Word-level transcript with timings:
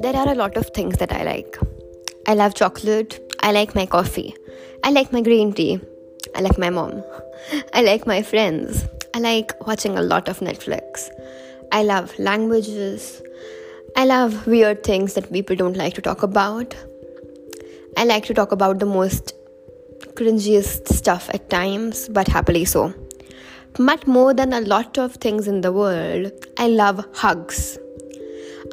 There 0.00 0.14
are 0.14 0.28
a 0.28 0.34
lot 0.34 0.56
of 0.56 0.66
things 0.70 0.96
that 0.98 1.12
I 1.12 1.24
like. 1.24 1.58
I 2.26 2.34
love 2.34 2.54
chocolate. 2.54 3.20
I 3.40 3.52
like 3.52 3.74
my 3.74 3.84
coffee. 3.84 4.34
I 4.84 4.90
like 4.90 5.12
my 5.12 5.20
green 5.20 5.52
tea. 5.52 5.80
I 6.34 6.40
like 6.40 6.58
my 6.58 6.70
mom. 6.70 7.02
I 7.74 7.82
like 7.82 8.06
my 8.06 8.22
friends. 8.22 8.86
I 9.14 9.18
like 9.18 9.66
watching 9.66 9.98
a 9.98 10.02
lot 10.02 10.28
of 10.28 10.38
Netflix. 10.38 11.08
I 11.72 11.82
love 11.82 12.18
languages. 12.18 13.22
I 13.96 14.06
love 14.06 14.46
weird 14.46 14.84
things 14.84 15.14
that 15.14 15.32
people 15.32 15.56
don't 15.56 15.76
like 15.76 15.94
to 15.94 16.02
talk 16.02 16.22
about. 16.22 16.74
I 17.96 18.04
like 18.04 18.24
to 18.26 18.34
talk 18.34 18.52
about 18.52 18.78
the 18.78 18.86
most 18.86 19.34
cringiest 20.14 20.88
stuff 20.88 21.28
at 21.34 21.50
times, 21.50 22.08
but 22.08 22.28
happily 22.28 22.64
so. 22.64 22.94
But 23.76 24.06
more 24.06 24.34
than 24.34 24.52
a 24.52 24.60
lot 24.60 24.98
of 24.98 25.14
things 25.14 25.46
in 25.46 25.60
the 25.60 25.72
world, 25.72 26.32
I 26.56 26.68
love 26.68 27.06
hugs. 27.14 27.78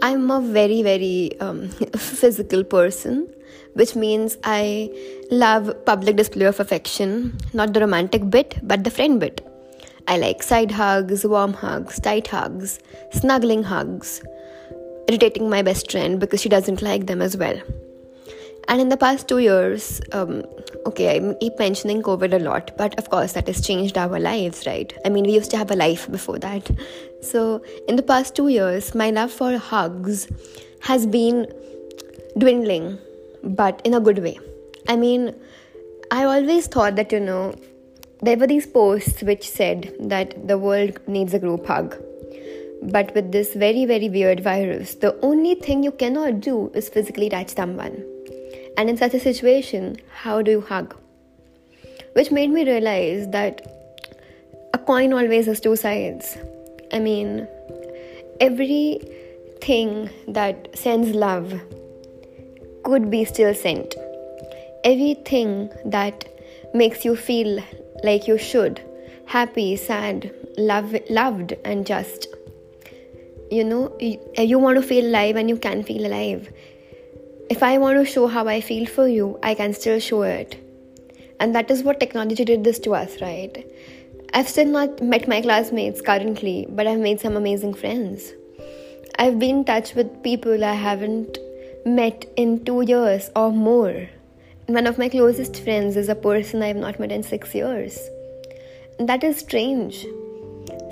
I'm 0.02 0.30
a 0.31 0.41
very, 0.41 0.81
very 0.81 1.40
um, 1.40 1.70
physical 1.95 2.63
person, 2.63 3.27
which 3.73 3.95
means 3.95 4.38
I 4.44 4.89
love 5.31 5.86
public 5.86 6.16
display 6.16 6.45
of 6.45 6.59
affection, 6.59 7.38
not 7.53 7.73
the 7.73 7.80
romantic 7.80 8.30
bit, 8.30 8.58
but 8.63 8.84
the 8.84 8.89
friend 8.89 9.20
bit. 9.20 9.45
I 10.08 10.17
like 10.17 10.44
side 10.44 10.72
hugs, 10.72 11.25
warm 11.25 11.53
hugs, 11.53 12.00
tight 12.00 12.27
hugs, 12.27 12.80
snuggling 13.12 13.64
hugs, 13.64 14.22
irritating 15.08 15.50
my 15.50 15.62
best 15.62 15.91
friend 15.91 16.20
because 16.20 16.41
she 16.41 16.50
doesn't 16.50 16.81
like 16.81 17.08
them 17.08 17.22
as 17.22 17.38
well. 17.38 17.59
And 18.67 18.81
in 18.81 18.89
the 18.89 18.97
past 18.97 19.27
two 19.27 19.37
years, 19.37 20.01
um, 20.11 20.43
okay, 20.87 21.15
I 21.15 21.33
keep 21.35 21.59
mentioning 21.59 22.01
COVID 22.01 22.33
a 22.33 22.39
lot, 22.39 22.75
but 22.77 22.97
of 22.97 23.09
course, 23.09 23.33
that 23.33 23.47
has 23.47 23.65
changed 23.65 23.97
our 23.97 24.19
lives, 24.19 24.65
right? 24.65 24.91
I 25.05 25.09
mean, 25.09 25.25
we 25.25 25.33
used 25.33 25.51
to 25.51 25.57
have 25.57 25.71
a 25.71 25.75
life 25.75 26.09
before 26.11 26.39
that. 26.39 26.69
So, 27.21 27.63
in 27.88 27.95
the 27.95 28.03
past 28.03 28.35
two 28.35 28.47
years, 28.47 28.95
my 28.95 29.11
love 29.11 29.31
for 29.31 29.57
hugs 29.57 30.27
has 30.81 31.05
been 31.05 31.47
dwindling, 32.38 32.97
but 33.44 33.81
in 33.83 33.94
a 33.94 33.99
good 33.99 34.19
way. 34.19 34.39
I 34.88 34.95
mean, 34.95 35.35
I 36.11 36.23
always 36.23 36.67
thought 36.67 36.95
that, 36.95 37.11
you 37.11 37.19
know, 37.19 37.55
there 38.22 38.38
were 38.38 38.47
these 38.47 38.66
posts 38.66 39.22
which 39.22 39.47
said 39.47 39.95
that 40.00 40.47
the 40.47 40.57
world 40.57 41.00
needs 41.07 41.33
a 41.33 41.39
group 41.39 41.67
hug. 41.67 41.95
But 42.81 43.13
with 43.16 43.31
this 43.31 43.53
very, 43.53 43.85
very 43.85 44.09
weird 44.09 44.41
virus, 44.41 44.95
the 44.95 45.19
only 45.22 45.55
thing 45.55 45.83
you 45.83 45.91
cannot 45.91 46.41
do 46.41 46.72
is 46.75 46.89
physically 46.89 47.29
touch 47.29 47.50
someone 47.50 48.03
and 48.78 48.90
in 48.90 48.98
such 48.98 49.14
a 49.14 49.20
situation, 49.20 49.98
how 50.14 50.42
do 50.42 50.52
you 50.52 50.62
hug? 50.62 50.95
Which 52.14 52.31
made 52.31 52.50
me 52.50 52.66
realize 52.66 53.30
that 53.30 53.62
a 54.73 54.78
coin 54.78 55.14
always 55.14 55.45
has 55.45 55.59
two 55.59 55.76
sides. 55.76 56.38
I 56.92 57.00
mean, 57.00 57.48
everything 58.42 60.09
that 60.28 60.78
sends 60.78 61.16
love 61.16 61.62
could 62.84 63.09
be 63.09 63.26
still 63.26 63.53
sent. 63.53 63.96
Everything 64.84 65.72
that 65.86 66.26
makes 66.73 67.06
you 67.06 67.16
feel 67.16 67.64
like 68.03 68.28
you 68.28 68.38
should, 68.38 68.81
happy, 69.26 69.76
sad, 69.76 70.31
love, 70.58 70.96
loved, 71.09 71.53
and 71.64 71.86
just. 71.86 72.28
You 73.50 73.64
know, 73.64 73.96
you, 74.00 74.20
you 74.38 74.59
want 74.59 74.76
to 74.78 74.81
feel 74.81 75.06
alive 75.06 75.36
and 75.38 75.50
you 75.50 75.58
can 75.58 75.84
feel 75.84 76.06
alive 76.06 76.52
if 77.49 77.61
I 77.61 77.77
want 77.77 77.99
to 77.99 78.11
show 78.11 78.27
how 78.27 78.47
I 78.47 78.59
feel 78.59 78.85
for 78.88 79.07
you, 79.07 79.39
I 79.43 79.53
can 79.53 79.73
still 79.73 79.99
show 79.99 80.23
it. 80.23 80.61
And 81.39 81.53
that 81.53 81.69
is 81.69 81.83
what 81.83 81.99
technology 81.99 82.43
did 82.43 82.63
this 82.63 82.79
to 82.79 82.95
us, 82.95 83.21
right? 83.21 83.65
I've 84.33 84.49
still 84.49 84.65
not 84.65 85.01
met 85.01 85.27
my 85.27 85.41
classmates 85.41 86.01
currently, 86.01 86.66
but 86.69 86.88
I've 86.88 86.99
made 86.99 87.19
some 87.19 87.35
amazing 87.35 87.75
friends. 87.75 88.33
I've 89.19 89.38
been 89.38 89.57
in 89.57 89.66
touch 89.66 89.93
with 89.93 90.23
people 90.23 90.63
I 90.63 90.73
haven't 90.73 91.38
met 91.85 92.25
in 92.35 92.66
two 92.66 92.81
years 92.81 93.29
or 93.35 93.51
more. 93.51 94.09
One 94.66 94.88
of 94.88 94.97
my 94.97 95.09
closest 95.09 95.61
friends 95.63 95.95
is 95.95 96.09
a 96.09 96.16
person 96.16 96.63
I 96.63 96.67
have 96.67 96.78
not 96.78 97.00
met 97.00 97.11
in 97.11 97.22
six 97.22 97.53
years. 97.53 98.00
That 98.97 99.23
is 99.23 99.38
strange. 99.38 100.05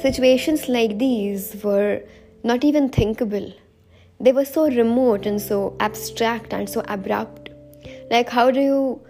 Situations 0.01 0.69
like 0.69 0.99
these 0.99 1.55
were 1.63 2.01
not 2.43 2.63
even 2.63 2.89
thinkable 2.89 3.53
they 4.23 4.31
were 4.31 4.45
so 4.45 4.69
remote 4.69 5.25
and 5.25 5.41
so 5.41 5.75
abstract 5.81 6.53
and 6.53 6.69
so 6.69 6.81
abrupt. 6.87 7.49
Like, 8.09 8.29
how 8.29 8.51
do 8.51 8.61
you 8.61 9.01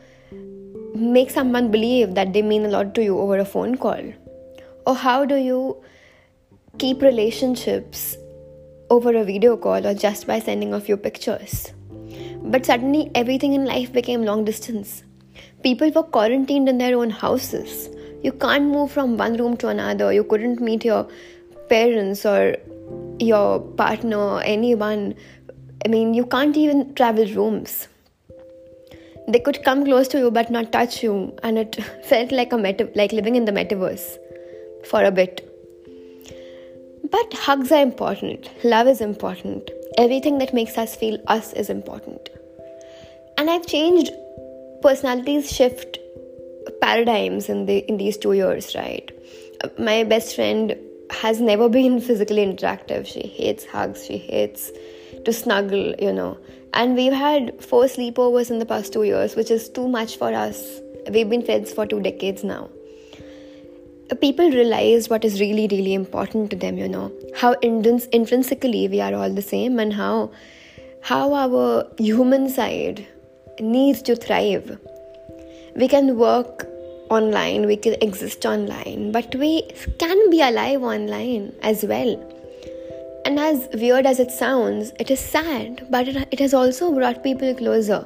make 0.96 1.29
someone 1.29 1.69
believe 1.69 2.16
that 2.16 2.34
they 2.34 2.41
mean 2.41 2.66
a 2.66 2.69
lot 2.69 2.96
to 2.96 3.03
you 3.03 3.19
over 3.19 3.38
a 3.38 3.46
phone 3.46 3.78
call? 3.78 4.01
Or 4.88 4.96
how 4.96 5.24
do 5.24 5.35
you 5.35 5.84
keep 6.79 7.03
relationships 7.03 8.18
over 8.90 9.16
a 9.16 9.24
video 9.24 9.56
call 9.56 9.85
or 9.85 9.94
just 9.94 10.25
by 10.25 10.40
sending 10.40 10.74
a 10.74 10.81
few 10.81 10.97
pictures? 10.97 11.72
But 12.41 12.66
suddenly, 12.66 13.12
everything 13.13 13.53
in 13.53 13.66
life 13.66 13.94
became 13.94 14.24
long 14.24 14.44
distance. 14.45 15.03
People 15.62 15.91
were 15.91 16.03
quarantined 16.03 16.68
in 16.68 16.80
their 16.80 16.97
own 16.97 17.12
houses. 17.12 17.90
You 18.24 18.31
can't 18.31 18.66
move 18.66 18.91
from 18.91 19.18
one 19.18 19.38
room 19.38 19.57
to 19.57 19.68
another. 19.68 20.12
You 20.12 20.24
couldn't 20.24 20.59
meet 20.59 20.84
your 20.84 21.07
parents 21.69 22.25
or 22.25 22.57
your 23.19 23.59
partner, 23.59 24.40
anyone. 24.41 25.16
I 25.85 25.88
mean, 25.90 26.13
you 26.13 26.25
can't 26.25 26.56
even 26.57 26.94
travel 26.96 27.25
rooms. 27.34 27.88
They 29.28 29.40
could 29.40 29.63
come 29.63 29.85
close 29.85 30.07
to 30.09 30.18
you 30.18 30.31
but 30.31 30.50
not 30.50 30.72
touch 30.72 31.01
you, 31.03 31.38
and 31.44 31.57
it 31.57 31.75
felt 32.06 32.31
like 32.31 32.53
a 32.53 32.57
meta- 32.57 32.91
like 32.96 33.12
living 33.12 33.35
in 33.35 33.46
the 33.46 33.51
metaverse 33.51 34.18
for 34.85 35.03
a 35.03 35.12
bit. 35.12 35.50
But 37.09 37.34
hugs 37.34 37.72
are 37.72 37.81
important. 37.81 38.50
Love 38.63 38.88
is 38.88 39.00
important. 39.00 39.69
Everything 39.97 40.40
that 40.40 40.53
makes 40.53 40.78
us 40.78 40.95
feel 40.95 41.19
us 41.28 41.53
is 41.53 41.69
important. 41.69 42.30
And 43.38 43.50
I've 43.50 43.68
changed 43.68 44.12
personalities 44.81 45.51
shift 45.51 46.00
paradigms 46.81 47.50
in 47.50 47.66
the 47.66 47.78
in 47.90 47.97
these 47.97 48.18
two 48.18 48.34
years, 48.34 48.75
right? 48.75 49.12
My 49.78 50.03
best 50.03 50.35
friend 50.35 50.75
has 51.22 51.40
never 51.40 51.69
been 51.69 52.01
physically 52.01 52.46
interactive. 52.46 53.06
She 53.06 53.22
hates 53.22 53.66
hugs, 53.66 54.06
she 54.06 54.18
hates 54.18 54.72
to 55.25 55.34
snuggle, 55.34 55.96
you 56.00 56.12
know. 56.12 56.38
And 56.74 56.96
we've 56.96 57.13
had 57.13 57.63
four 57.63 57.84
sleepovers 57.85 58.50
in 58.50 58.59
the 58.59 58.66
past 58.66 58.94
two 58.94 59.03
years, 59.03 59.35
which 59.35 59.51
is 59.51 59.69
too 59.69 59.88
much 59.88 60.18
for 60.18 60.34
us. 60.34 60.79
We've 61.12 61.29
been 61.29 61.44
friends 61.44 61.72
for 61.72 61.85
two 61.85 62.01
decades 62.01 62.44
now. 62.44 62.69
People 64.22 64.50
realize 64.50 65.09
what 65.09 65.24
is 65.25 65.40
really, 65.40 65.68
really 65.68 65.94
important 65.94 66.50
to 66.51 66.56
them, 66.56 66.78
you 66.78 66.88
know, 66.88 67.12
how 67.35 67.53
intrinsically 67.62 68.88
we 68.88 69.01
are 69.01 69.13
all 69.13 69.30
the 69.30 69.41
same 69.41 69.80
and 69.80 69.94
how 69.94 70.31
how 71.01 71.34
our 71.34 71.88
human 71.97 72.50
side 72.50 73.06
needs 73.59 74.01
to 74.03 74.16
thrive. 74.16 74.78
We 75.75 75.88
can 75.88 76.18
work 76.18 76.68
online, 77.18 77.66
we 77.68 77.78
can 77.78 77.96
exist 78.01 78.46
online, 78.46 79.12
but 79.12 79.35
we 79.35 79.63
can 80.00 80.29
be 80.29 80.41
alive 80.41 80.81
online 80.81 81.53
as 81.62 81.84
well. 81.84 82.13
And 83.25 83.40
as 83.40 83.68
weird 83.74 84.06
as 84.06 84.19
it 84.19 84.31
sounds, 84.31 84.91
it 85.00 85.09
is 85.09 85.19
sad, 85.19 85.88
but 85.90 86.07
it, 86.07 86.28
it 86.31 86.40
has 86.40 86.53
also 86.53 86.91
brought 86.94 87.24
people 87.24 87.53
closer. 87.56 88.06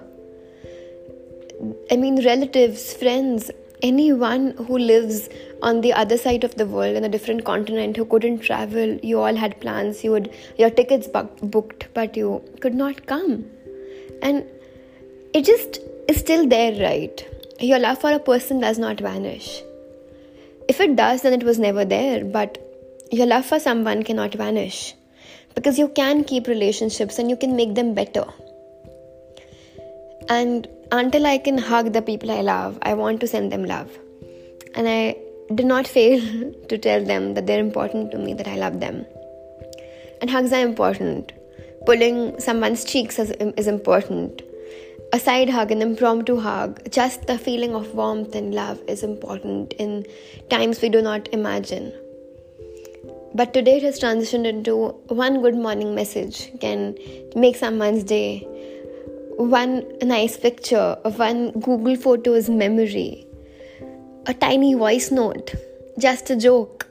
I 1.92 1.96
mean, 1.96 2.24
relatives, 2.24 2.94
friends, 2.94 3.50
anyone 3.82 4.52
who 4.68 4.78
lives 4.78 5.30
on 5.62 5.82
the 5.82 5.94
other 5.94 6.18
side 6.18 6.44
of 6.44 6.56
the 6.56 6.66
world 6.66 6.96
in 6.96 7.04
a 7.04 7.10
different 7.10 7.46
continent 7.46 7.96
who 7.96 8.06
couldn't 8.06 8.40
travel 8.40 9.00
you 9.04 9.20
all 9.20 9.36
had 9.36 9.60
plans 9.62 10.04
you 10.04 10.12
would 10.12 10.32
your 10.58 10.70
tickets 10.70 11.08
booked 11.08 11.88
but 11.94 12.18
you 12.18 12.44
could 12.60 12.74
not 12.74 13.06
come 13.06 13.46
and 14.22 14.44
it 15.34 15.46
just 15.46 15.80
is 16.08 16.18
still 16.18 16.48
there 16.48 16.74
right 16.82 17.26
your 17.60 17.80
love 17.80 18.00
for 18.00 18.12
a 18.12 18.20
person 18.20 18.60
does 18.60 18.78
not 18.78 19.00
vanish. 19.00 19.62
If 20.70 20.80
it 20.80 20.96
does, 20.96 21.22
then 21.22 21.34
it 21.34 21.44
was 21.44 21.58
never 21.60 21.86
there, 21.86 22.24
but 22.24 22.58
your 23.12 23.26
love 23.26 23.46
for 23.46 23.60
someone 23.60 24.04
cannot 24.04 24.34
vanish 24.34 24.94
because 25.56 25.80
you 25.80 25.88
can 25.88 26.24
keep 26.24 26.48
relationships 26.48 27.18
and 27.18 27.30
you 27.30 27.38
can 27.38 27.56
make 27.56 27.74
them 27.74 27.94
better. 27.94 28.26
And 30.30 30.68
until 30.92 31.26
I 31.26 31.38
can 31.38 31.58
hug 31.58 31.94
the 31.94 32.02
people 32.02 32.30
I 32.30 32.42
love, 32.42 32.78
I 32.82 32.94
want 32.94 33.22
to 33.22 33.28
send 33.28 33.52
them 33.52 33.66
love. 33.66 33.90
And 34.76 34.88
I 34.88 35.16
do 35.56 35.64
not 35.64 35.88
fail 35.98 36.54
to 36.70 36.78
tell 36.78 37.04
them 37.04 37.34
that 37.34 37.48
they're 37.48 37.60
important 37.60 38.12
to 38.12 38.18
me, 38.18 38.34
that 38.34 38.48
I 38.48 38.58
love 38.58 38.80
them. 38.80 39.06
And 40.22 40.30
hugs 40.30 40.52
are 40.52 40.62
important. 40.62 41.32
Pulling 41.86 42.40
someone's 42.40 42.84
cheeks 42.84 43.18
is, 43.18 43.32
is 43.32 43.68
important 43.68 44.42
a 45.14 45.20
side 45.20 45.50
hug, 45.50 45.72
an 45.72 45.82
impromptu 45.82 46.38
hug, 46.38 46.92
just 46.92 47.28
the 47.28 47.38
feeling 47.38 47.74
of 47.74 47.94
warmth 47.94 48.36
and 48.36 48.54
love 48.54 48.82
is 48.88 49.04
important 49.04 49.74
in 49.74 50.06
times 50.50 50.82
we 50.82 50.90
do 50.90 51.02
not 51.02 51.28
imagine. 51.34 51.94
But 53.34 53.54
today 53.54 53.78
it 53.78 53.84
has 53.84 54.00
transitioned 54.00 54.46
into 54.46 54.90
one 55.08 55.42
good 55.42 55.56
morning 55.56 55.96
message 55.96 56.52
can 56.60 56.98
make 57.36 57.56
someone's 57.56 58.04
day, 58.04 58.40
one 59.38 59.86
nice 60.02 60.38
picture, 60.38 60.98
one 61.04 61.52
Google 61.52 61.96
Photos 61.96 62.50
memory, 62.50 63.26
a 64.26 64.34
tiny 64.34 64.74
voice 64.74 65.12
note, 65.12 65.56
just 65.98 66.30
a 66.30 66.36
joke. 66.36 66.88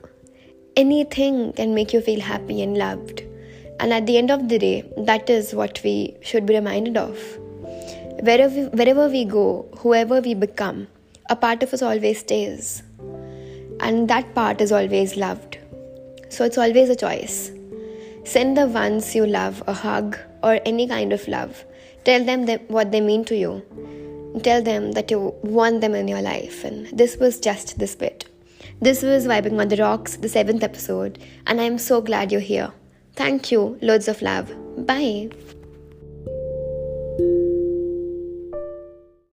anything 0.76 1.52
can 1.54 1.74
make 1.74 1.92
you 1.92 2.00
feel 2.00 2.20
happy 2.20 2.62
and 2.62 2.76
loved. 2.76 3.22
And 3.80 3.92
at 3.92 4.06
the 4.06 4.18
end 4.18 4.30
of 4.30 4.48
the 4.48 4.58
day, 4.58 4.84
that 4.98 5.28
is 5.30 5.54
what 5.54 5.82
we 5.82 6.16
should 6.20 6.46
be 6.46 6.54
reminded 6.54 6.96
of. 6.96 7.18
Wherever 8.20 8.54
we, 8.54 8.64
wherever 8.68 9.08
we 9.08 9.24
go, 9.24 9.68
whoever 9.78 10.20
we 10.20 10.34
become, 10.34 10.88
a 11.28 11.36
part 11.36 11.62
of 11.62 11.72
us 11.74 11.82
always 11.82 12.20
stays. 12.20 12.82
And 13.80 14.08
that 14.08 14.34
part 14.34 14.60
is 14.60 14.72
always 14.72 15.16
loved. 15.16 15.58
So 16.28 16.44
it's 16.44 16.58
always 16.58 16.88
a 16.88 16.96
choice. 16.96 17.50
Send 18.24 18.56
the 18.56 18.66
ones 18.66 19.14
you 19.14 19.26
love 19.26 19.62
a 19.66 19.72
hug 19.72 20.18
or 20.42 20.60
any 20.64 20.88
kind 20.88 21.12
of 21.12 21.26
love. 21.28 21.64
Tell 22.04 22.24
them 22.24 22.46
what 22.68 22.90
they 22.90 23.00
mean 23.00 23.24
to 23.26 23.36
you. 23.36 23.62
Tell 24.42 24.62
them 24.62 24.92
that 24.92 25.10
you 25.10 25.34
want 25.42 25.80
them 25.80 25.94
in 25.94 26.08
your 26.08 26.22
life. 26.22 26.64
And 26.64 26.86
this 26.86 27.16
was 27.16 27.38
just 27.38 27.78
this 27.78 27.94
bit. 27.94 28.28
This 28.80 29.02
was 29.02 29.26
Vibing 29.26 29.58
on 29.60 29.68
the 29.68 29.76
Rocks, 29.76 30.16
the 30.16 30.28
seventh 30.28 30.62
episode, 30.62 31.18
and 31.46 31.60
I'm 31.60 31.78
so 31.78 32.00
glad 32.02 32.30
you're 32.30 32.40
here. 32.40 32.72
Thank 33.14 33.50
you. 33.50 33.78
Loads 33.80 34.08
of 34.08 34.20
love. 34.20 34.52
Bye. 34.86 35.30